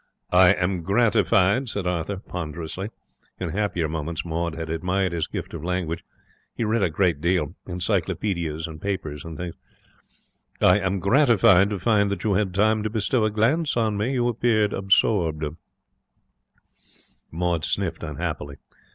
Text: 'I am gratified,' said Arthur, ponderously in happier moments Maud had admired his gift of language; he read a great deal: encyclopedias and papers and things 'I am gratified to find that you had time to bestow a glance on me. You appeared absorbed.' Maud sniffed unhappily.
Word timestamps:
'I 0.31 0.53
am 0.53 0.81
gratified,' 0.81 1.69
said 1.69 1.85
Arthur, 1.85 2.17
ponderously 2.17 2.89
in 3.39 3.49
happier 3.49 3.87
moments 3.87 4.25
Maud 4.25 4.55
had 4.55 4.67
admired 4.67 5.11
his 5.11 5.27
gift 5.27 5.53
of 5.53 5.63
language; 5.63 6.03
he 6.55 6.63
read 6.63 6.81
a 6.81 6.89
great 6.89 7.21
deal: 7.21 7.53
encyclopedias 7.67 8.65
and 8.65 8.81
papers 8.81 9.23
and 9.23 9.37
things 9.37 9.53
'I 10.59 10.79
am 10.79 10.99
gratified 10.99 11.69
to 11.69 11.77
find 11.77 12.09
that 12.09 12.23
you 12.23 12.33
had 12.33 12.51
time 12.51 12.81
to 12.81 12.89
bestow 12.89 13.25
a 13.25 13.29
glance 13.29 13.77
on 13.77 13.95
me. 13.95 14.13
You 14.13 14.27
appeared 14.27 14.73
absorbed.' 14.73 15.55
Maud 17.29 17.63
sniffed 17.63 18.01
unhappily. 18.01 18.55